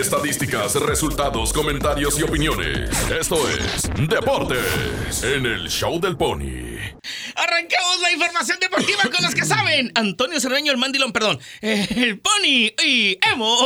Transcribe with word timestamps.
Estadísticas, 0.00 0.74
resultados, 0.74 1.54
comentarios 1.54 2.18
y 2.18 2.22
opiniones. 2.22 2.90
Esto 3.10 3.36
es 3.48 3.88
Deportes 4.06 5.24
en 5.24 5.46
el 5.46 5.70
Show 5.70 5.98
del 5.98 6.18
Pony. 6.18 6.76
Arrancamos 7.34 8.00
la 8.02 8.12
información 8.12 8.58
deportiva 8.60 9.04
con 9.04 9.24
los 9.24 9.34
que 9.34 9.46
saben. 9.46 9.90
Antonio 9.94 10.38
Cerreño, 10.38 10.70
el 10.70 10.76
mandilón, 10.76 11.12
perdón. 11.12 11.40
El 11.62 12.20
Pony 12.20 12.74
y 12.84 13.18
Emor. 13.32 13.56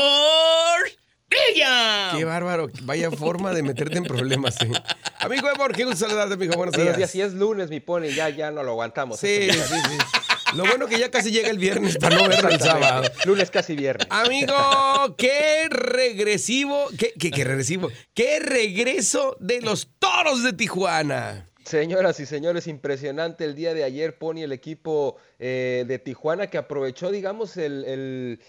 ¡Ella! 1.31 2.13
Qué 2.17 2.25
bárbaro, 2.25 2.69
vaya 2.83 3.11
forma 3.11 3.53
de 3.53 3.65
meterte 3.65 3.99
en 3.99 4.05
problemas. 4.05 4.61
¿eh? 4.63 4.71
Amigo 5.19 5.49
Emor, 5.49 5.73
qué 5.73 5.85
gusto 5.85 6.07
saludarte, 6.07 6.35
amigo. 6.35 6.55
Buenos 6.55 6.75
días. 6.75 6.85
Buenos 6.85 6.97
días, 6.97 7.11
si 7.11 7.23
es 7.23 7.35
lunes, 7.35 7.71
mi 7.71 7.81
pony, 7.81 8.09
ya, 8.15 8.29
ya 8.29 8.53
no 8.53 8.63
lo 8.63 8.71
aguantamos. 8.71 9.19
Sí, 9.19 9.49
sí, 9.51 9.59
sí. 9.59 10.20
Lo 10.55 10.65
bueno 10.65 10.87
que 10.87 10.99
ya 10.99 11.11
casi 11.11 11.31
llega 11.31 11.49
el 11.51 11.59
viernes 11.59 11.97
para 11.99 12.17
no 12.17 12.29
verlo 12.29 12.49
el 12.49 12.61
sábado. 12.61 13.09
Lunes 13.25 13.51
casi 13.51 13.75
viernes. 13.77 14.07
Amigo, 14.11 14.55
qué 15.17 15.69
regresivo, 15.71 16.87
qué, 16.99 17.13
qué, 17.19 17.31
qué 17.31 17.45
regresivo, 17.45 17.89
qué 18.15 18.41
regreso 18.41 19.37
de 19.41 19.61
los 19.61 19.89
toros 19.99 20.43
de 20.43 20.53
Tijuana. 20.53 21.47
Señoras 21.65 22.19
y 22.21 22.27
señores, 22.27 22.67
impresionante 22.67 23.45
el 23.45 23.55
día 23.55 23.75
de 23.75 23.85
ayer, 23.85 24.19
Pony, 24.19 24.39
el 24.43 24.53
equipo 24.53 25.17
eh, 25.39 25.85
de 25.87 25.99
Tijuana 25.99 26.49
que 26.49 26.59
aprovechó, 26.59 27.11
digamos, 27.13 27.57
el, 27.57 27.85
el- 27.85 28.41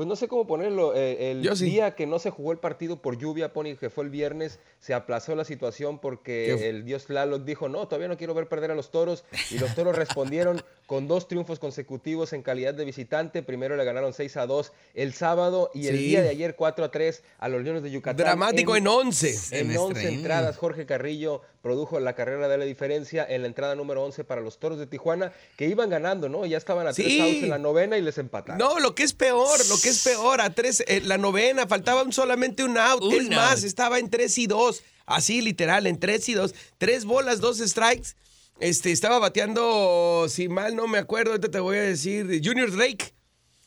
pues 0.00 0.08
no 0.08 0.16
sé 0.16 0.28
cómo 0.28 0.46
ponerlo, 0.46 0.96
eh, 0.96 1.30
el 1.30 1.42
Yo 1.42 1.54
sí. 1.54 1.66
día 1.66 1.94
que 1.94 2.06
no 2.06 2.18
se 2.18 2.30
jugó 2.30 2.52
el 2.52 2.58
partido 2.58 3.02
por 3.02 3.18
lluvia, 3.18 3.52
Pony, 3.52 3.76
que 3.78 3.90
fue 3.90 4.04
el 4.04 4.08
viernes, 4.08 4.58
se 4.78 4.94
aplazó 4.94 5.34
la 5.34 5.44
situación 5.44 5.98
porque 5.98 6.56
¿Qué? 6.58 6.70
el 6.70 6.86
dios 6.86 7.04
Tlaloc 7.04 7.44
dijo, 7.44 7.68
no, 7.68 7.86
todavía 7.86 8.08
no 8.08 8.16
quiero 8.16 8.32
ver 8.32 8.48
perder 8.48 8.70
a 8.70 8.74
los 8.74 8.90
toros, 8.90 9.26
y 9.50 9.58
los 9.58 9.74
toros 9.74 9.94
respondieron 9.94 10.62
con 10.86 11.06
dos 11.06 11.28
triunfos 11.28 11.58
consecutivos 11.58 12.32
en 12.32 12.40
calidad 12.40 12.72
de 12.72 12.86
visitante, 12.86 13.42
primero 13.42 13.76
le 13.76 13.84
ganaron 13.84 14.14
6 14.14 14.38
a 14.38 14.46
2 14.46 14.72
el 14.94 15.12
sábado, 15.12 15.70
y 15.74 15.88
el 15.88 15.98
día 15.98 16.22
de 16.22 16.30
ayer 16.30 16.56
4 16.56 16.82
a 16.82 16.90
3 16.90 17.22
a 17.36 17.48
los 17.50 17.62
Leones 17.62 17.82
de 17.82 17.90
Yucatán. 17.90 18.24
Dramático 18.24 18.76
en 18.76 18.88
11. 18.88 19.28
En 19.60 19.76
11 19.76 19.76
Semestre. 19.76 20.08
entradas, 20.08 20.56
Jorge 20.56 20.86
Carrillo 20.86 21.42
produjo 21.62 22.00
la 22.00 22.14
carrera 22.14 22.48
de 22.48 22.56
la 22.58 22.64
diferencia 22.64 23.24
en 23.28 23.42
la 23.42 23.48
entrada 23.48 23.74
número 23.74 24.02
11 24.02 24.24
para 24.24 24.40
los 24.40 24.58
Toros 24.58 24.78
de 24.78 24.86
Tijuana, 24.86 25.32
que 25.56 25.66
iban 25.68 25.90
ganando, 25.90 26.28
¿no? 26.28 26.46
Ya 26.46 26.56
estaban 26.56 26.86
a 26.86 26.92
tres 26.92 27.20
outs 27.20 27.42
en 27.42 27.50
la 27.50 27.58
novena 27.58 27.98
y 27.98 28.02
les 28.02 28.16
empataron. 28.18 28.58
No, 28.58 28.78
lo 28.80 28.94
que 28.94 29.02
es 29.02 29.12
peor, 29.12 29.58
lo 29.68 29.76
que 29.80 29.90
es 29.90 30.02
peor, 30.02 30.40
a 30.40 30.50
tres, 30.54 30.82
eh, 30.86 31.02
la 31.04 31.18
novena, 31.18 31.66
faltaba 31.66 32.02
un- 32.02 32.12
solamente 32.12 32.64
un 32.64 32.78
out. 32.78 33.02
Un 33.02 33.14
es 33.14 33.28
más, 33.30 33.62
estaba 33.64 33.98
en 33.98 34.08
3 34.08 34.38
y 34.38 34.46
2. 34.46 34.82
Así, 35.06 35.42
literal, 35.42 35.86
en 35.86 35.98
3 35.98 36.28
y 36.28 36.34
2. 36.34 36.54
Tres 36.78 37.04
bolas, 37.04 37.40
dos 37.40 37.58
strikes. 37.58 38.10
Este, 38.60 38.92
estaba 38.92 39.18
bateando, 39.18 40.26
si 40.28 40.48
mal 40.48 40.76
no 40.76 40.86
me 40.86 40.98
acuerdo, 40.98 41.30
ahorita 41.32 41.50
te 41.50 41.60
voy 41.60 41.78
a 41.78 41.82
decir, 41.82 42.40
Junior 42.44 42.70
Drake. 42.70 43.14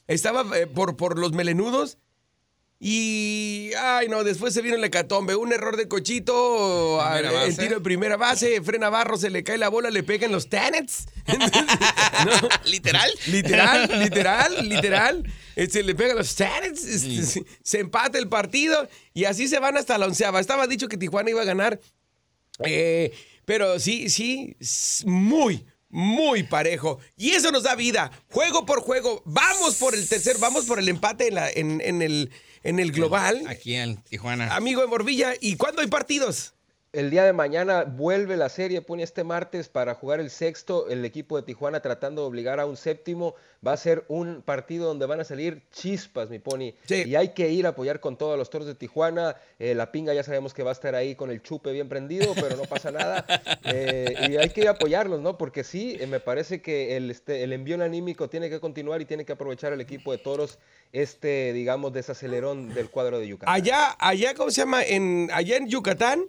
Estaba 0.08 0.46
eh, 0.58 0.68
por, 0.68 0.98
por 0.98 1.18
los 1.18 1.32
melenudos. 1.34 1.98
Y, 2.86 3.72
ay 3.80 4.10
no, 4.10 4.26
después 4.26 4.54
se 4.54 4.62
vino 4.62 4.76
el 4.76 4.84
hecatombe. 4.84 5.38
Un 5.38 5.54
error 5.54 5.78
de 5.78 5.88
cochito, 5.88 7.00
Primera 7.02 7.30
al- 7.42 7.48
el 7.50 7.56
tiro 7.56 7.76
de 7.76 7.82
primera 7.82 8.18
base, 8.18 8.62
frena 8.62 8.90
barro, 8.90 9.16
se 9.16 9.30
le 9.30 9.42
cae 9.42 9.58
la 9.58 9.70
bola, 9.70 9.90
le 9.90 10.04
pega 10.04 10.26
en 10.26 10.34
los 10.34 10.50
tenets. 10.50 11.06
No. 12.26 12.50
¿Literal? 12.66 13.10
Literal, 13.28 13.90
literal, 14.02 14.68
literal. 14.68 15.24
Este, 15.56 15.82
le 15.82 15.96
pega 15.96 16.14
los 16.14 16.36
Terriers, 16.36 16.84
este, 16.84 17.24
se, 17.24 17.46
se 17.64 17.80
empata 17.80 18.18
el 18.18 18.28
partido 18.28 18.90
y 19.14 19.24
así 19.24 19.48
se 19.48 19.60
van 19.60 19.78
hasta 19.78 19.98
la 19.98 20.06
onceava. 20.08 20.42
Estaba 20.42 20.68
dicho 20.68 20.90
que 20.90 20.98
Tijuana 20.98 21.30
iba 21.30 21.42
a 21.42 21.46
ganar, 21.46 21.80
eh, 22.66 23.14
pero 23.46 23.80
sí, 23.80 24.10
sí, 24.10 24.58
muy, 25.06 25.66
muy 25.94 26.42
parejo. 26.42 26.98
Y 27.16 27.30
eso 27.32 27.52
nos 27.52 27.64
da 27.64 27.76
vida, 27.76 28.12
juego 28.32 28.66
por 28.66 28.82
juego. 28.82 29.22
Vamos 29.26 29.76
por 29.76 29.94
el 29.94 30.10
tercer, 30.10 30.38
vamos 30.40 30.66
por 30.66 30.80
el 30.80 30.90
empate 30.90 31.28
en, 31.28 31.36
la- 31.36 31.50
en- 31.52 31.82
en 31.82 32.02
el, 32.02 32.32
en 32.64 32.80
el 32.80 32.92
global. 32.92 33.44
Aquí 33.48 33.76
en 33.76 33.98
Tijuana. 33.98 34.56
Amigo 34.56 34.82
de 34.82 34.88
Morvilla, 34.88 35.34
¿y 35.40 35.56
cuándo 35.56 35.82
hay 35.82 35.88
partidos? 35.88 36.56
El 36.94 37.10
día 37.10 37.24
de 37.24 37.34
mañana 37.34 37.86
vuelve 37.86 38.38
la 38.38 38.50
serie, 38.50 38.84
pone 38.84 39.02
este 39.02 39.24
martes 39.24 39.68
para 39.68 39.96
jugar 39.96 40.20
el 40.20 40.30
sexto. 40.30 40.88
El 40.90 41.04
equipo 41.06 41.36
de 41.36 41.42
Tijuana 41.42 41.80
tratando 41.80 42.22
de 42.22 42.28
obligar 42.28 42.60
a 42.60 42.68
un 42.68 42.78
séptimo. 42.78 43.34
Va 43.66 43.74
a 43.74 43.78
ser 43.78 44.06
un 44.10 44.44
partido 44.44 44.90
donde 44.90 45.08
van 45.08 45.20
a 45.20 45.24
salir 45.24 45.64
chispas, 45.72 46.30
mi 46.30 46.38
pony. 46.38 46.76
Sí. 46.86 47.02
Y 47.08 47.16
hay 47.16 47.30
que 47.30 47.50
ir 47.50 47.66
a 47.66 47.70
apoyar 47.70 48.00
con 48.00 48.16
todos 48.16 48.38
los 48.38 48.52
toros 48.52 48.68
de 48.68 48.76
Tijuana. 48.76 49.38
Eh, 49.58 49.74
la 49.74 49.92
pinga 49.92 50.14
ya 50.14 50.22
sabemos 50.22 50.54
que 50.54 50.62
va 50.62 50.70
a 50.70 50.74
estar 50.74 50.94
ahí 50.94 51.16
con 51.16 51.32
el 51.32 51.42
chupe 51.42 51.72
bien 51.72 51.90
prendido, 51.90 52.32
pero 52.36 52.56
no 52.56 52.64
pasa 52.66 52.92
nada. 52.92 53.26
Eh, 53.66 54.14
y 54.30 54.38
hay 54.38 54.50
que 54.50 54.62
ir 54.62 54.68
a 54.68 54.72
apoyarlos, 54.72 55.22
¿no? 55.22 55.38
Porque 55.38 55.64
sí, 55.64 55.96
eh, 56.00 56.06
me 56.06 56.20
parece 56.20 56.62
que 56.62 56.98
el, 56.98 57.10
este, 57.10 57.44
el 57.44 57.54
envío 57.54 57.82
anímico 57.82 58.30
tiene 58.30 58.50
que 58.50 58.60
continuar 58.60 59.02
y 59.02 59.06
tiene 59.06 59.26
que 59.26 59.32
aprovechar 59.32 59.74
el 59.74 59.82
equipo 59.82 60.12
de 60.12 60.18
toros 60.18 60.60
este, 60.92 61.54
digamos, 61.54 61.94
desacelerón 61.94 62.74
del 62.74 62.90
cuadro 62.90 63.20
de 63.20 63.28
Yucatán. 63.28 63.54
Allá, 63.54 63.96
allá, 64.00 64.34
¿cómo 64.36 64.52
se 64.52 64.62
llama? 64.62 64.84
En, 64.84 65.30
allá 65.34 65.58
en 65.58 65.68
Yucatán 65.68 66.26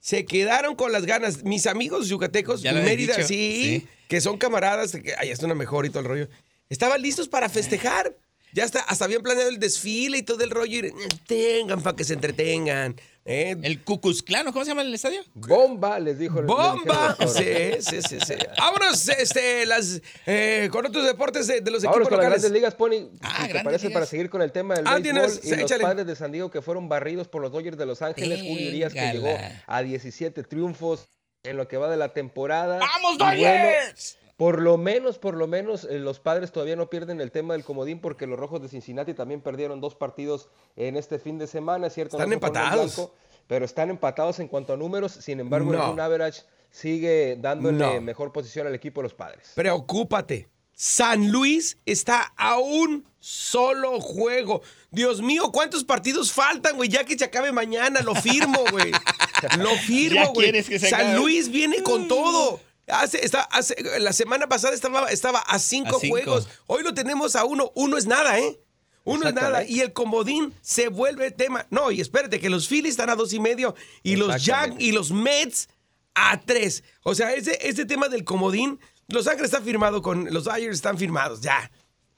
se 0.00 0.24
quedaron 0.24 0.74
con 0.74 0.92
las 0.92 1.06
ganas. 1.06 1.44
Mis 1.44 1.66
amigos 1.66 2.08
yucatecos, 2.08 2.62
Ya 2.62 2.72
Mérida, 2.72 3.14
sí, 3.22 3.24
sí. 3.24 3.88
que 4.08 4.20
son 4.20 4.38
camaradas, 4.38 4.92
que 4.92 5.14
allá 5.14 5.32
está 5.32 5.46
una 5.46 5.54
mejor 5.54 5.86
y 5.86 5.90
todo 5.90 6.00
el 6.00 6.06
rollo. 6.06 6.28
Estaban 6.68 7.00
listos 7.02 7.28
para 7.28 7.48
festejar. 7.48 8.14
Ya 8.52 8.64
está, 8.64 8.80
hasta 8.80 9.04
habían 9.04 9.22
planeado 9.22 9.50
el 9.50 9.58
desfile 9.58 10.18
y 10.18 10.22
todo 10.22 10.42
el 10.42 10.50
rollo. 10.50 10.86
Y, 10.86 10.92
tengan 11.26 11.82
para 11.82 11.96
que 11.96 12.04
se 12.04 12.14
entretengan. 12.14 12.96
¿Eh? 13.28 13.56
El 13.62 13.84
Cucuzclano, 13.84 14.52
¿cómo 14.52 14.64
se 14.64 14.70
llama 14.70 14.82
el 14.82 14.92
estadio? 14.94 15.20
Bomba, 15.34 15.98
les 16.00 16.18
dijo. 16.18 16.42
¡Bomba! 16.42 17.16
los. 17.20 17.32
Sí, 17.34 17.44
sí, 17.80 18.00
sí, 18.02 18.18
sí. 18.26 18.34
Vámonos 18.58 19.08
este, 19.08 19.66
las, 19.66 20.00
eh, 20.26 20.68
con 20.72 20.86
otros 20.86 21.04
deportes 21.04 21.46
de, 21.46 21.60
de 21.60 21.70
los 21.70 21.82
Vámonos 21.82 22.08
equipos 22.08 22.08
con 22.08 22.18
las 22.18 22.24
locales. 22.26 22.42
grandes 22.42 22.52
ligas, 22.52 22.74
Pony. 22.74 23.10
Ah, 23.22 23.46
te 23.52 23.60
parece, 23.62 23.86
Ligas. 23.86 23.92
para 23.92 24.06
seguir 24.06 24.30
con 24.30 24.42
el 24.42 24.50
tema 24.52 24.74
del 24.74 24.86
Ah, 24.86 24.94
béisbol 24.94 25.02
tienes- 25.02 25.40
y 25.44 25.50
los 25.50 25.58
échale. 25.60 25.82
padres 25.84 26.06
de 26.06 26.16
San 26.16 26.32
Diego 26.32 26.50
que 26.50 26.62
fueron 26.62 26.88
barridos 26.88 27.28
por 27.28 27.42
los 27.42 27.52
Dodgers 27.52 27.76
de 27.78 27.86
Los 27.86 28.02
Ángeles. 28.02 28.40
Julio 28.40 28.68
Urias 28.68 28.92
que 28.92 29.12
llegó 29.12 29.36
a 29.66 29.82
17 29.82 30.42
triunfos 30.44 31.08
en 31.44 31.56
lo 31.56 31.68
que 31.68 31.76
va 31.76 31.88
de 31.90 31.96
la 31.96 32.12
temporada. 32.12 32.78
¡Vamos, 32.80 33.18
bueno, 33.18 33.32
Dodgers! 33.36 34.18
Por 34.38 34.62
lo 34.62 34.78
menos, 34.78 35.18
por 35.18 35.36
lo 35.36 35.46
menos, 35.46 35.84
eh, 35.84 35.98
los 35.98 36.20
padres 36.20 36.52
todavía 36.52 36.76
no 36.76 36.88
pierden 36.88 37.20
el 37.20 37.30
tema 37.30 37.52
del 37.52 37.64
comodín 37.64 38.00
porque 38.00 38.26
los 38.26 38.38
rojos 38.38 38.62
de 38.62 38.68
Cincinnati 38.68 39.12
también 39.12 39.42
perdieron 39.42 39.80
dos 39.82 39.94
partidos 39.94 40.48
en 40.76 40.96
este 40.96 41.18
fin 41.18 41.36
de 41.38 41.46
semana, 41.46 41.90
¿cierto? 41.90 42.16
Están 42.16 42.30
no 42.30 42.34
empatados. 42.34 42.94
blanco, 42.96 43.14
pero 43.46 43.64
están 43.66 43.90
empatados 43.90 44.38
en 44.38 44.48
cuanto 44.48 44.72
a 44.72 44.76
números, 44.76 45.12
sin 45.12 45.40
embargo, 45.40 45.72
No. 45.72 45.82
el 45.82 45.90
run 45.90 46.00
average 46.00 46.42
sigue 46.70 47.36
dándole 47.40 47.78
No. 47.96 48.00
mejor 48.00 48.32
posición 48.32 48.66
al 48.66 48.74
equipo 48.74 49.00
de 49.00 49.04
los 49.04 49.14
padres. 49.14 49.50
Preocúpate. 49.54 50.48
San 50.72 51.32
Luis 51.32 51.76
está 51.86 52.32
a 52.36 52.58
un 52.58 53.04
solo 53.18 54.00
juego. 54.00 54.62
Dios 54.92 55.20
mío, 55.20 55.50
¿cuántos 55.52 55.82
partidos 55.82 56.30
faltan, 56.30 56.76
güey? 56.76 56.88
Ya 56.88 57.02
que 57.02 57.18
se 57.18 57.24
acabe 57.24 57.50
mañana, 57.50 58.00
lo 58.02 58.14
firmo, 58.14 58.60
güey. 58.70 58.92
Lo 59.58 59.70
firmo, 59.76 60.32
güey. 60.32 60.46
quieres 60.46 60.68
que 60.68 60.78
se 60.78 60.90
San 60.90 61.00
acabe. 61.00 61.16
Luis 61.18 61.48
viene 61.50 61.82
con 61.82 62.06
todo. 62.06 62.60
Hace, 62.88 63.24
está, 63.24 63.42
hace- 63.42 63.76
la 64.00 64.12
semana 64.12 64.48
pasada 64.48 64.74
estaba, 64.74 65.06
estaba 65.10 65.40
a 65.40 65.58
cinco 65.58 65.96
A 65.96 66.00
cinco. 66.00 66.14
juegos. 66.16 66.48
Hoy 66.66 66.82
lo 66.82 66.94
tenemos 66.94 67.36
a 67.36 67.44
uno. 67.44 67.70
Uno 67.74 67.96
es 67.96 68.06
nada, 68.06 68.38
¿eh? 68.38 68.58
Uno 69.04 69.28
es 69.28 69.34
nada. 69.34 69.64
Y 69.64 69.80
el 69.80 69.92
comodín 69.92 70.52
se 70.60 70.88
vuelve 70.88 71.30
tema. 71.30 71.66
No, 71.70 71.90
y 71.90 72.00
espérate, 72.00 72.40
que 72.40 72.50
los 72.50 72.68
Phillies 72.68 72.90
están 72.92 73.10
a 73.10 73.14
dos 73.16 73.32
y 73.32 73.40
medio 73.40 73.74
y 74.02 74.16
los 74.16 74.44
Jack 74.44 74.74
y 74.78 74.92
los 74.92 75.10
Mets 75.12 75.68
a 76.14 76.40
tres. 76.40 76.84
O 77.04 77.14
sea, 77.14 77.32
ese, 77.34 77.58
ese 77.66 77.84
tema 77.86 78.08
del 78.08 78.24
comodín, 78.24 78.78
Los 79.06 79.26
Ángeles 79.26 79.50
está 79.52 79.62
firmado 79.64 80.02
con. 80.02 80.32
Los 80.32 80.44
Dodgers 80.44 80.74
están 80.76 80.98
firmados, 80.98 81.40
ya. 81.40 81.70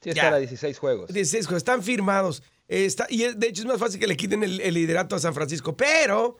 Sí, 0.03 0.10
Ya. 0.12 0.22
están 0.22 0.34
a 0.34 0.38
16 0.38 0.78
juegos. 0.78 1.12
16 1.12 1.47
juegos, 1.47 1.59
están 1.60 1.82
firmados. 1.82 2.42
Está, 2.66 3.06
y 3.10 3.19
de 3.34 3.47
hecho 3.48 3.62
es 3.62 3.66
más 3.69 3.78
fácil 3.78 4.00
que 4.00 4.06
le 4.06 4.16
quiten 4.16 4.42
el, 4.42 4.60
el 4.60 4.75
liderato 4.75 5.14
a 5.14 5.19
San 5.19 5.34
Francisco. 5.34 5.76
Pero 5.76 6.38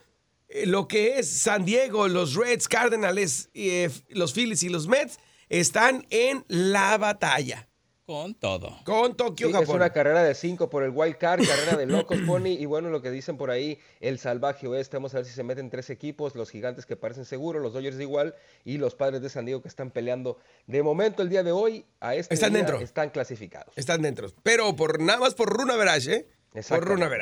lo 0.66 0.88
que 0.88 1.19
es 1.19 1.28
San 1.31 1.65
Diego, 1.65 2.09
los 2.09 2.34
Reds, 2.34 2.69
Cardinals, 2.69 3.49
eh, 3.55 3.91
los 4.09 4.33
Phillies 4.34 4.62
y 4.62 4.69
los 4.69 4.87
Mets 4.88 5.19
están 5.49 6.06
en 6.11 6.44
la 6.49 6.97
batalla 6.99 7.69
Con 8.06 8.34
todo. 8.34 8.77
con 8.84 9.11
Sí, 9.12 9.16
Tokio, 9.16 9.49
es 9.49 9.53
Japón. 9.55 9.77
una 9.77 9.91
carrera 9.93 10.22
de 10.25 10.34
5 10.34 10.69
por 10.71 10.83
el 10.83 10.91
wild 10.91 11.16
card, 11.19 11.44
carrera 11.47 11.77
de 11.77 11.87
locos, 11.87 12.19
Pony. 12.27 12.49
Y 12.59 12.66
bueno, 12.66 12.88
lo 12.91 13.00
que 13.03 13.11
dicen 13.11 13.37
por 13.37 13.50
ahí, 13.50 13.78
el 14.00 14.19
salvaje 14.19 14.67
oeste. 14.67 14.97
Vamos 14.97 15.14
a 15.14 15.19
ver 15.19 15.26
si 15.26 15.32
se 15.32 15.43
meten 15.44 15.70
tres 15.70 15.91
equipos: 15.91 16.35
los 16.35 16.50
gigantes 16.50 16.87
que 16.87 16.96
parecen 16.96 17.25
seguros, 17.25 17.62
los 17.62 17.73
Dodgers 17.73 18.00
igual, 18.00 18.35
y 18.64 18.79
los 18.79 18.94
padres 18.96 19.23
de 19.23 19.29
San 19.29 19.44
Diego 19.46 19.62
que 19.62 19.69
están 19.69 19.91
peleando. 19.93 20.38
De 20.67 20.82
momento, 20.82 21.23
el 21.23 21.29
día 21.29 21.43
de 21.44 21.53
hoy, 21.53 21.85
a 22.00 22.14
este 22.17 22.35
Están 22.35 22.53
día, 22.53 22.62
dentro. 22.64 22.81
están 22.81 23.11
clasificados. 23.11 23.73
Están 23.76 24.03
dentro. 24.03 24.29
Pero 24.43 24.75
por 24.75 25.00
nada 25.00 25.20
más 25.20 25.35
por 25.35 25.49
Runa 25.49 25.76
Verage, 25.76 26.12
¿eh? 26.14 26.29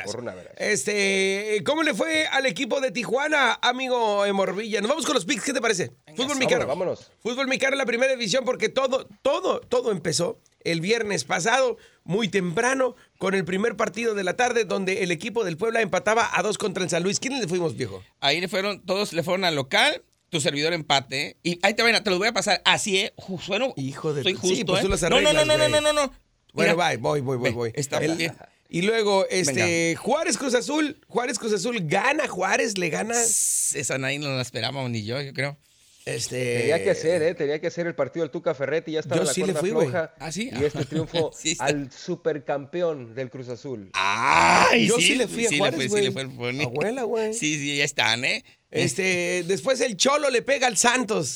Por 0.07 0.17
Runa 0.21 0.35
Verage. 0.35 0.55
Este, 0.57 1.63
¿cómo 1.65 1.83
le 1.83 1.93
fue 1.93 2.27
al 2.29 2.47
equipo 2.47 2.81
de 2.81 2.91
Tijuana, 2.91 3.59
amigo 3.61 4.25
Morvilla? 4.33 4.81
Nos 4.81 4.89
vamos 4.89 5.05
con 5.05 5.15
los 5.15 5.25
picks, 5.27 5.45
¿qué 5.45 5.53
te 5.53 5.61
parece? 5.61 5.89
Fútbol 5.89 6.17
vámonos, 6.17 6.39
mexicano. 6.39 6.67
vámonos. 6.67 7.13
Fútbol 7.23 7.47
mexicano 7.47 7.75
en 7.75 7.79
la 7.79 7.85
primera 7.87 8.13
división 8.13 8.45
porque 8.47 8.69
todo, 8.71 9.07
todo, 9.23 9.61
todo 9.61 9.93
empezó 9.93 10.41
el 10.65 10.81
viernes 10.81 11.25
pasado, 11.25 11.77
muy 12.05 12.29
temprano, 12.29 12.97
con 13.19 13.35
el 13.35 13.45
primer 13.45 13.77
partido 13.77 14.15
de 14.15 14.25
la 14.25 14.35
tarde 14.35 14.65
donde 14.65 15.03
el 15.03 15.11
equipo 15.11 15.45
del 15.45 15.57
Puebla 15.59 15.83
empataba 15.83 16.31
a 16.33 16.43
dos 16.43 16.57
contra 16.57 16.83
el 16.83 16.89
San 16.91 17.03
Luis. 17.03 17.21
¿Quiénes 17.21 17.41
le 17.41 17.49
fuimos, 17.49 17.77
viejo? 17.77 18.03
Ahí 18.21 18.41
le 18.41 18.49
fueron, 18.49 18.81
todos 18.87 19.13
le 19.13 19.23
fueron 19.23 19.45
al 19.45 19.55
local, 19.55 20.03
tu 20.31 20.41
servidor 20.41 20.73
empate. 20.73 21.37
Y 21.43 21.59
ahí 21.63 21.75
te, 21.75 21.83
van 21.83 21.95
a- 21.95 22.03
te 22.03 22.09
los 22.11 22.19
voy 22.19 22.29
a 22.29 22.33
pasar 22.33 22.63
así, 22.65 22.99
¿eh? 22.99 23.13
Ju- 23.17 23.41
Sueno, 23.41 23.75
Hijo 23.77 24.15
de 24.15 24.23
soy 24.23 24.35
justo, 24.35 24.57
sí, 24.57 24.65
pues 24.65 25.03
¿eh? 25.03 25.11
no, 25.11 25.21
no, 25.21 25.33
no, 25.33 25.45
no, 25.45 25.57
no, 25.59 25.69
no, 25.69 25.81
no, 25.81 25.93
no. 25.93 26.13
Bueno, 26.55 26.77
voy, 26.77 27.21
voy, 27.21 27.37
voy, 27.37 27.51
voy. 27.53 27.73
Está 27.75 27.99
bien. 28.01 28.35
Y 28.69 28.83
luego, 28.83 29.27
este, 29.31 29.97
Juárez 29.97 30.37
Cruz 30.37 30.55
Azul, 30.55 31.01
Juárez 31.09 31.39
Cruz 31.39 31.55
Azul 31.55 31.79
gana, 31.83 32.29
Juárez 32.29 32.77
le 32.77 32.91
gana. 32.91 33.15
Esa 33.21 33.97
nadie 33.99 34.19
no 34.19 34.29
la 34.29 34.43
esperábamos 34.43 34.91
ni 34.91 35.05
yo, 35.05 35.21
yo 35.23 35.33
creo. 35.33 35.57
Este, 36.05 36.61
Tenía 36.61 36.83
que 36.83 36.95
ser, 36.95 37.23
¿eh? 37.23 37.35
Tenía 37.35 37.61
que 37.61 37.71
ser 37.71 37.87
el 37.87 37.95
partido 37.95 38.25
del 38.25 38.31
Tuca 38.31 38.55
Ferretti. 38.55 38.93
Ya 38.93 39.01
estaba 39.01 39.21
Yo 39.21 39.25
la 39.25 39.33
sí 39.33 39.43
le 39.45 39.53
fui, 39.55 39.71
floja. 39.71 40.15
¿Ah, 40.19 40.33
sí? 40.33 40.51
Y 40.59 40.65
este 40.65 40.87
triunfo 40.87 41.33
Sí, 41.39 41.55
al 41.59 41.91
supercampeón 41.93 43.15
del 43.15 43.29
Cruz 43.29 43.51
Azul. 43.51 43.91
¡Ay! 43.93 44.87
Yo 44.87 44.97
sí, 44.97 45.17
le 45.17 45.29
fui 45.29 45.45
a 45.45 45.49
sí 45.51 45.59
Juárez, 45.59 45.77
fue, 45.77 45.87
güey. 45.89 46.03
sí 46.03 46.09
le 46.09 46.13
fue 46.13 46.23
el 46.23 46.31
Pony. 46.31 46.63
Abuela, 46.65 47.03
güey. 47.03 47.35
Sí, 47.39 47.59
sí, 47.59 47.77
ya 47.77 47.85
están, 47.85 48.25
¿eh? 48.25 48.43
Este, 48.71 49.45
después 49.47 49.81
el 49.81 49.97
Cholo 49.97 50.31
le 50.31 50.41
pega 50.41 50.67
al 50.67 50.79
Santos. 50.79 51.27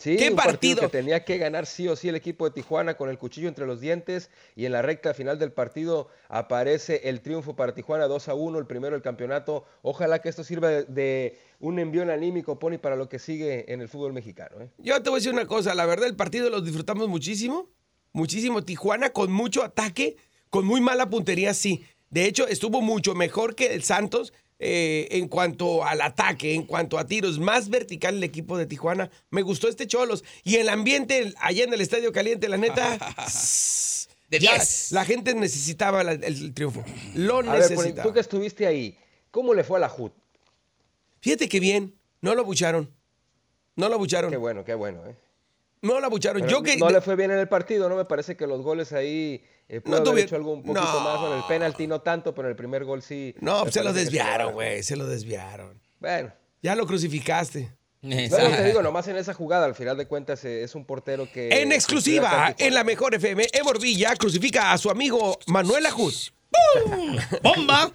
Sí, 0.00 0.16
¿Qué 0.16 0.30
un 0.30 0.36
partido? 0.36 0.80
que 0.80 0.88
tenía 0.88 1.26
que 1.26 1.36
ganar 1.36 1.66
sí 1.66 1.86
o 1.86 1.94
sí 1.94 2.08
el 2.08 2.14
equipo 2.16 2.46
de 2.46 2.52
Tijuana 2.52 2.96
con 2.96 3.10
el 3.10 3.18
cuchillo 3.18 3.48
entre 3.48 3.66
los 3.66 3.80
dientes 3.82 4.30
y 4.56 4.64
en 4.64 4.72
la 4.72 4.80
recta 4.80 5.12
final 5.12 5.38
del 5.38 5.52
partido 5.52 6.08
aparece 6.30 7.02
el 7.10 7.20
triunfo 7.20 7.54
para 7.54 7.74
Tijuana 7.74 8.06
2 8.06 8.28
a 8.28 8.34
1, 8.34 8.58
el 8.58 8.66
primero 8.66 8.94
del 8.94 9.02
campeonato. 9.02 9.66
Ojalá 9.82 10.22
que 10.22 10.30
esto 10.30 10.42
sirva 10.42 10.68
de, 10.68 10.84
de 10.84 11.38
un 11.60 11.78
envío 11.78 12.10
anímico, 12.10 12.58
Pony, 12.58 12.78
para 12.78 12.96
lo 12.96 13.10
que 13.10 13.18
sigue 13.18 13.70
en 13.70 13.82
el 13.82 13.88
fútbol 13.88 14.14
mexicano. 14.14 14.62
¿eh? 14.62 14.70
Yo 14.78 15.02
te 15.02 15.10
voy 15.10 15.18
a 15.18 15.20
decir 15.20 15.34
una 15.34 15.46
cosa, 15.46 15.74
la 15.74 15.84
verdad 15.84 16.08
el 16.08 16.16
partido 16.16 16.48
lo 16.48 16.62
disfrutamos 16.62 17.06
muchísimo, 17.06 17.68
muchísimo. 18.14 18.64
Tijuana 18.64 19.10
con 19.10 19.30
mucho 19.30 19.62
ataque, 19.62 20.16
con 20.48 20.64
muy 20.64 20.80
mala 20.80 21.10
puntería, 21.10 21.52
sí. 21.52 21.84
De 22.08 22.24
hecho, 22.24 22.48
estuvo 22.48 22.80
mucho 22.80 23.14
mejor 23.14 23.54
que 23.54 23.74
el 23.74 23.82
Santos 23.82 24.32
eh, 24.60 25.08
en 25.10 25.26
cuanto 25.28 25.84
al 25.84 26.00
ataque, 26.02 26.54
en 26.54 26.64
cuanto 26.64 26.98
a 26.98 27.06
tiros. 27.06 27.38
Más 27.40 27.68
vertical 27.70 28.16
el 28.16 28.22
equipo 28.24 28.56
de 28.58 28.66
Tijuana. 28.66 29.10
Me 29.30 29.42
gustó 29.42 29.68
este 29.68 29.86
Cholos. 29.88 30.22
Y 30.44 30.56
el 30.56 30.68
ambiente 30.68 31.34
allá 31.40 31.64
en 31.64 31.72
el 31.74 31.80
Estadio 31.80 32.12
Caliente, 32.12 32.48
la 32.48 32.56
neta... 32.58 32.98
De 34.30 34.38
ya 34.38 34.52
10. 34.54 34.92
la 34.92 35.04
gente 35.04 35.34
necesitaba 35.34 36.04
la- 36.04 36.12
el, 36.12 36.22
el 36.22 36.54
triunfo. 36.54 36.84
Lo 37.16 37.38
A 37.38 37.42
ver, 37.42 37.68
necesitaba. 37.68 38.02
tú 38.06 38.14
que 38.14 38.20
estuviste 38.20 38.64
ahí, 38.64 38.96
¿cómo 39.32 39.54
le 39.54 39.64
fue 39.64 39.78
a 39.78 39.80
la 39.80 39.92
HUD? 39.92 40.12
Fíjate 41.20 41.48
que 41.48 41.58
bien, 41.58 41.96
no 42.20 42.36
lo 42.36 42.44
bucharon. 42.44 42.88
No 43.74 43.88
lo 43.88 43.98
bucharon. 43.98 44.30
Qué 44.30 44.36
bueno, 44.36 44.64
qué 44.64 44.74
bueno. 44.74 45.04
¿eh? 45.04 45.16
No 45.82 45.98
lo 46.00 46.10
bucharon. 46.10 46.46
Yo 46.46 46.62
que 46.62 46.76
no 46.76 46.90
le 46.90 47.00
fue 47.00 47.16
bien 47.16 47.30
en 47.30 47.38
el 47.38 47.48
partido, 47.48 47.88
¿no? 47.88 47.96
Me 47.96 48.04
parece 48.04 48.36
que 48.36 48.46
los 48.46 48.60
goles 48.60 48.92
ahí 48.92 49.42
eh, 49.68 49.80
No 49.84 49.96
haber 49.96 50.24
hecho 50.24 50.36
algo 50.36 50.52
un 50.52 50.62
poquito 50.62 50.84
No. 50.84 51.00
más. 51.00 51.20
Bueno, 51.20 51.36
el 51.36 51.44
penalti 51.44 51.86
no 51.86 52.00
tanto, 52.02 52.34
pero 52.34 52.48
en 52.48 52.50
el 52.50 52.56
primer 52.56 52.84
gol 52.84 53.02
sí. 53.02 53.34
No, 53.40 53.62
pues 53.62 53.74
se 53.74 53.82
lo 53.82 53.92
desviaron, 53.92 54.52
güey. 54.52 54.82
Se 54.82 54.96
lo 54.96 55.06
desviaron. 55.06 55.80
Bueno, 55.98 56.32
Ya 56.62 56.74
lo 56.74 56.86
crucificaste. 56.86 57.72
no, 58.02 58.16
no 58.16 58.56
te 58.56 58.64
digo, 58.64 58.82
nomás 58.82 59.08
en 59.08 59.16
esa 59.16 59.32
jugada, 59.34 59.66
al 59.66 59.74
final 59.74 59.96
de 59.96 60.06
cuentas, 60.06 60.44
eh, 60.44 60.62
es 60.62 60.74
un 60.74 60.84
portero 60.84 61.30
que. 61.32 61.48
En 61.62 61.72
exclusiva, 61.72 62.54
en 62.58 62.74
la 62.74 62.84
mejor 62.84 63.14
FM, 63.14 63.46
Emor 63.52 63.80
Villa 63.80 64.14
crucifica 64.16 64.72
a 64.72 64.78
su 64.78 64.90
amigo 64.90 65.38
Manuel 65.46 65.86
Ajud. 66.52 67.40
¡Bomba! 67.42 67.92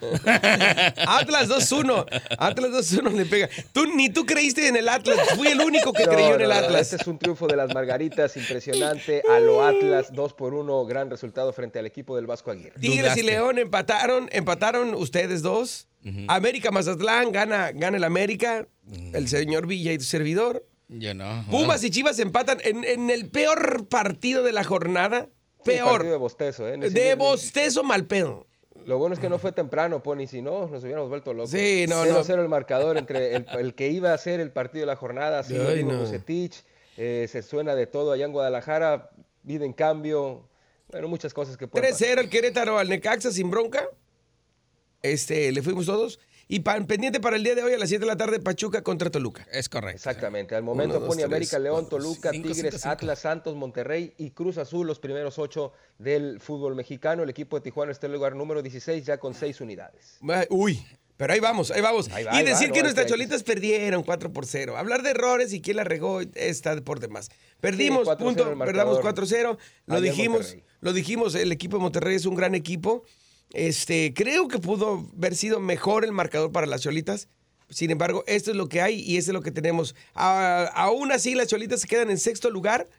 Atlas 1.08 1.50
2-1. 1.50 2.06
Atlas 2.38 2.72
2-1 2.72 3.12
le 3.12 3.26
pega. 3.26 3.50
Tú, 3.74 3.86
ni 3.86 4.10
tú 4.10 4.26
creíste 4.26 4.68
en 4.68 4.76
el 4.76 4.90
Atlas. 4.90 5.18
Fui 5.36 5.48
el 5.48 5.60
único 5.62 5.94
que 5.94 6.06
No, 6.06 6.12
creyó 6.12 6.36
en 6.36 6.42
el 6.42 6.50
no, 6.50 6.56
Atlas. 6.56 6.82
Este 6.94 6.96
es 6.98 7.08
un 7.08 7.18
triunfo 7.18 7.48
de 7.48 7.56
las 7.56 7.74
Margaritas 7.74 8.36
impresionante 8.38 9.22
a 9.30 9.40
lo 9.40 9.64
Atlas, 9.64 10.14
2 10.14 10.34
por 10.34 10.54
1, 10.54 10.86
gran 10.86 11.10
resultado 11.10 11.52
frente 11.54 11.80
al 11.80 11.86
equipo 11.86 12.16
del 12.16 12.28
Vasco 12.28 12.52
Aguirre. 12.52 12.80
Tigres 12.80 13.18
y. 13.18 13.24
León 13.24 13.58
empataron, 13.58 14.30
empataron 14.32 14.94
ustedes 14.96 15.42
dos. 15.42 15.88
América 16.28 16.70
Mazatlán 16.70 17.32
gana, 17.32 17.72
gana 17.72 17.98
el 17.98 18.04
América. 18.04 18.68
El 19.14 19.28
señor 19.28 19.66
Villa 19.66 19.92
y 19.92 19.98
tu 19.98 20.04
servidor. 20.04 20.64
Yo 20.88 21.16
no. 21.16 21.44
Pumas 21.50 21.84
y 21.84 21.90
Chivas 21.90 22.20
empatan 22.20 22.60
en, 22.64 22.84
en 22.84 23.10
el 23.10 23.28
peor 23.30 23.88
partido 23.88 24.44
de 24.44 24.54
la 24.54 24.64
jornada. 24.64 25.30
Sí, 25.66 25.72
partido 25.72 25.98
de 25.98 26.04
Peor. 26.04 26.20
bostezo, 26.20 26.68
¿eh? 26.68 26.78
De 26.78 27.16
bostezo 27.16 27.84
mal 27.84 28.06
pedo. 28.06 28.46
Lo 28.86 29.00
bueno 29.00 29.14
es 29.16 29.20
que 29.20 29.30
no 29.30 29.40
fue 29.40 29.52
temprano, 29.52 30.04
Pony, 30.04 30.28
si 30.28 30.42
no, 30.42 30.68
nos 30.68 30.84
hubiéramos 30.84 31.10
vuelto 31.10 31.34
locos. 31.34 31.50
Sí, 31.52 31.86
no, 31.90 32.06
0-0 32.06 32.36
no. 32.36 32.42
el 32.44 32.50
marcador 32.50 32.98
entre 32.98 33.36
el, 33.36 33.46
el 33.58 33.74
que 33.74 33.90
iba 33.90 34.14
a 34.14 34.18
ser 34.18 34.40
el 34.40 34.52
partido 34.52 34.82
de 34.82 34.88
la 34.88 34.96
jornada, 34.96 35.42
dijo 35.42 35.64
no. 35.64 36.04
Eh, 36.98 37.28
se 37.30 37.42
suena 37.42 37.76
de 37.76 37.88
todo 37.88 38.12
allá 38.12 38.26
en 38.26 38.32
Guadalajara, 38.32 39.10
vida 39.44 39.66
en 39.66 39.74
cambio, 39.74 40.48
bueno, 40.92 41.08
muchas 41.08 41.34
cosas 41.34 41.58
que 41.58 41.68
pueden 41.68 41.90
pasar. 41.92 42.10
3-0 42.10 42.20
el 42.20 42.30
Querétaro 42.30 42.78
al 42.78 42.88
Necaxa 42.88 43.32
sin 43.32 43.50
bronca. 43.50 43.90
Este, 45.02 45.52
le 45.52 45.62
fuimos 45.62 45.86
todos. 45.88 46.20
Y 46.48 46.60
pa- 46.60 46.80
pendiente 46.86 47.20
para 47.20 47.38
el 47.38 47.44
día 47.44 47.56
de 47.56 47.64
hoy 47.64 47.74
a 47.74 47.78
las 47.80 47.90
7 47.90 48.02
de 48.02 48.06
la 48.08 48.16
tarde, 48.18 48.40
Pachuca 48.40 48.84
contra 48.84 49.10
Toluca. 49.10 49.48
Es 49.52 49.68
correcto. 49.68 49.96
Exactamente, 49.98 50.54
al 50.56 50.62
momento 50.62 50.98
Uno, 50.98 51.00
dos, 51.00 51.08
Pony 51.08 51.16
tres, 51.18 51.26
América, 51.26 51.58
León, 51.60 51.90
Toluca, 51.90 52.30
cinco, 52.32 52.50
Tigres, 52.50 52.58
cinco, 52.58 52.78
cinco. 52.78 52.90
Atlas, 52.90 53.20
Santos, 53.20 53.56
Monterrey 53.56 54.14
y 54.20 54.30
Cruz 54.30 54.60
Azul, 54.60 54.86
los 54.86 55.00
primeros 55.00 55.40
ocho 55.40 55.72
del 55.98 56.40
fútbol 56.40 56.76
mexicano. 56.76 57.24
El 57.24 57.30
equipo 57.32 57.58
de 57.58 57.64
Tijuana 57.64 57.92
está 57.92 58.06
en 58.06 58.12
el 58.12 58.18
lugar 58.18 58.36
número 58.36 58.62
16 58.62 59.04
ya 59.06 59.18
con 59.18 59.34
seis 59.34 59.60
unidades. 59.60 60.18
Uy, 60.50 60.86
pero 61.18 61.34
ahí 61.34 61.40
vamos, 61.40 61.72
ahí 61.72 61.82
vamos. 61.82 62.10
Ahí 62.12 62.24
va, 62.26 62.40
y 62.40 62.44
va, 62.44 62.50
decir 62.52 62.68
no, 62.68 62.74
que 62.76 62.82
nuestras 62.84 63.08
que- 63.08 63.12
cholitas 63.14 63.42
perdieron 63.42 64.04
4 64.04 64.32
por 64.32 64.46
0. 64.46 64.78
Hablar 64.78 65.02
de 65.02 65.12
errores 65.12 65.52
y 65.52 65.62
quién 65.62 65.78
la 65.78 65.84
regó 65.84 66.22
está 66.36 66.80
por 66.82 67.00
demás. 67.00 67.30
Perdimos, 67.60 68.08
4-0 68.08 68.18
punto, 68.20 68.44
perdamos 68.60 69.04
marcador. 69.04 69.04
4-0. 69.04 69.58
Lo 69.88 70.00
dijimos, 70.00 70.42
Monterrey. 70.42 70.64
lo 70.82 70.94
dijimos, 70.94 71.34
el 71.34 71.52
equipo 71.52 71.78
de 71.78 71.82
Monterrey 71.82 72.16
es 72.16 72.28
un 72.28 72.36
gran 72.36 72.54
equipo. 72.54 73.04
Este, 73.54 74.14
creo 74.14 74.48
que 74.48 74.60
pudo 74.60 75.08
haber 75.18 75.36
sido 75.36 75.60
mejor 75.60 76.04
el 76.06 76.12
marcador 76.12 76.52
para 76.52 76.68
las 76.68 76.82
cholitas. 76.82 77.28
Sin 77.70 77.90
embargo, 77.90 78.24
esto 78.28 78.52
es 78.52 78.58
lo 78.58 78.68
que 78.70 78.82
hay 78.82 79.00
y 79.02 79.18
esto 79.18 79.32
es 79.32 79.34
lo 79.34 79.42
que 79.42 79.52
tenemos. 79.52 79.96
A- 80.14 80.66
aún 80.76 81.12
así, 81.12 81.36
las 81.36 81.48
cholitas 81.48 81.82
se 81.82 81.88
quedan 81.88 82.10
en 82.12 82.18
sexto 82.18 82.50
lugar 82.50 82.90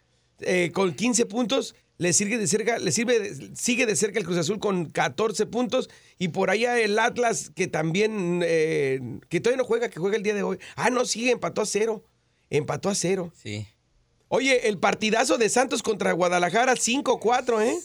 eh, 0.41 0.71
con 0.73 0.95
15 0.95 1.27
puntos. 1.27 1.75
Le 1.99 2.13
sirve 2.13 2.37
de 2.37 2.47
cerca, 2.47 2.79
le 2.79 2.93
sirve, 2.93 3.33
sigue 3.55 3.87
de 3.87 3.97
cerca 3.97 4.19
el 4.19 4.25
Cruz 4.27 4.37
Azul 4.37 4.59
con 4.59 4.87
14 4.87 5.47
puntos. 5.47 5.89
Y 6.19 6.29
por 6.29 6.51
allá 6.51 6.79
el 6.81 6.99
Atlas, 6.99 7.51
que 7.55 7.69
también, 7.69 8.43
eh, 8.45 9.01
que 9.29 9.41
todavía 9.41 9.63
no 9.63 9.65
juega, 9.67 9.89
que 9.89 10.01
juega 10.01 10.17
el 10.17 10.23
día 10.23 10.35
de 10.35 10.43
hoy. 10.43 10.59
Ah, 10.75 10.91
no, 10.91 11.05
sí, 11.07 11.31
empató 11.31 11.63
a 11.63 11.67
cero. 11.67 12.05
Empató 12.51 12.89
a 12.91 12.95
cero. 12.95 13.33
Sí. 13.41 13.67
Oye, 14.29 14.69
el 14.69 14.79
partidazo 14.79 15.39
de 15.39 15.49
Santos 15.49 15.83
contra 15.83 16.13
Guadalajara, 16.13 16.75
5-4, 16.75 17.63
¿eh? 17.63 17.79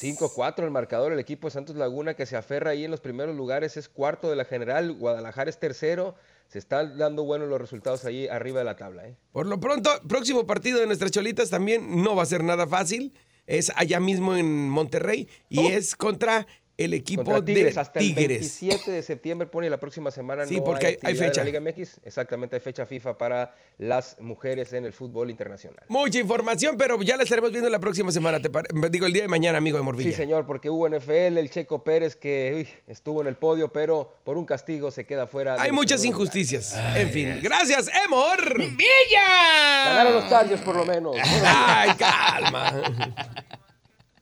5-4 0.00 0.64
el 0.64 0.70
marcador, 0.70 1.12
el 1.12 1.18
equipo 1.18 1.48
de 1.48 1.52
Santos 1.52 1.76
Laguna 1.76 2.14
que 2.14 2.24
se 2.24 2.36
aferra 2.36 2.70
ahí 2.70 2.84
en 2.84 2.90
los 2.90 3.00
primeros 3.00 3.36
lugares 3.36 3.76
es 3.76 3.88
cuarto 3.88 4.30
de 4.30 4.36
la 4.36 4.46
general, 4.46 4.92
Guadalajara 4.94 5.50
es 5.50 5.58
tercero, 5.58 6.14
se 6.48 6.58
están 6.58 6.96
dando 6.96 7.24
buenos 7.24 7.48
los 7.48 7.60
resultados 7.60 8.04
ahí 8.06 8.26
arriba 8.26 8.60
de 8.60 8.64
la 8.64 8.76
tabla. 8.76 9.06
¿eh? 9.06 9.16
Por 9.32 9.46
lo 9.46 9.60
pronto, 9.60 9.90
próximo 10.08 10.46
partido 10.46 10.80
de 10.80 10.86
nuestras 10.86 11.10
cholitas 11.10 11.50
también 11.50 12.02
no 12.02 12.16
va 12.16 12.22
a 12.22 12.26
ser 12.26 12.42
nada 12.42 12.66
fácil. 12.66 13.12
Es 13.46 13.72
allá 13.76 14.00
mismo 14.00 14.36
en 14.36 14.70
Monterrey 14.70 15.28
y 15.48 15.66
es 15.66 15.96
contra 15.96 16.46
el 16.84 16.94
equipo 16.94 17.24
Contra 17.24 17.44
Tigres, 17.44 17.74
de 17.74 17.80
hasta 17.80 18.00
el 18.00 18.06
Tigres. 18.14 18.28
27 18.40 18.90
de 18.90 19.02
septiembre 19.02 19.46
pone 19.46 19.68
la 19.70 19.78
próxima 19.78 20.10
semana. 20.10 20.46
Sí, 20.46 20.56
no 20.56 20.64
porque 20.64 20.98
hay- 21.02 21.14
fecha. 21.14 21.40
La 21.40 21.44
Liga 21.44 21.60
MX, 21.60 22.00
exactamente, 22.04 22.56
hay 22.56 22.60
fecha 22.60 22.86
FIFA 22.86 23.18
para 23.18 23.54
las 23.78 24.16
mujeres 24.20 24.72
en 24.72 24.84
el 24.84 24.92
fútbol 24.92 25.30
internacional. 25.30 25.84
Mucha 25.88 26.18
información, 26.18 26.76
pero 26.78 27.00
ya 27.02 27.16
la 27.16 27.22
estaremos 27.24 27.50
viendo 27.50 27.68
la 27.68 27.78
próxima 27.78 28.10
semana. 28.12 28.40
Te 28.40 28.48
pare- 28.50 28.68
Digo, 28.90 29.06
el 29.06 29.12
día 29.12 29.22
de 29.22 29.28
mañana, 29.28 29.58
amigo 29.58 29.76
de 29.76 29.82
Morvilla. 29.82 30.10
Sí, 30.10 30.16
señor, 30.16 30.46
porque 30.46 30.70
hubo 30.70 30.86
NFL, 30.88 31.38
el 31.38 31.50
Checo 31.50 31.84
Pérez 31.84 32.16
que 32.16 32.52
uy, 32.56 32.68
estuvo 32.92 33.20
en 33.20 33.26
el 33.26 33.36
podio, 33.36 33.72
pero 33.72 34.14
por 34.24 34.36
un 34.38 34.44
castigo 34.46 34.90
se 34.90 35.04
queda 35.06 35.26
fuera. 35.26 35.54
de 35.54 35.60
Hay 35.60 35.72
muchas 35.72 36.04
injusticias. 36.04 36.74
en 36.96 37.10
fin, 37.10 37.40
gracias, 37.42 37.90
Emor. 38.06 38.56
¡Villa! 38.58 39.84
Ganaron 39.84 40.14
los 40.14 40.28
Chargers 40.28 40.60
por 40.62 40.76
lo 40.76 40.84
menos. 40.84 41.16
Ay, 41.44 41.90
calma. 41.98 43.56